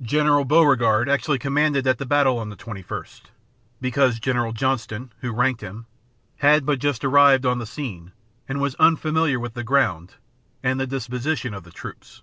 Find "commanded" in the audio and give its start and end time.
1.38-1.86